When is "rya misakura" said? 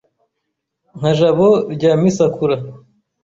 1.73-2.55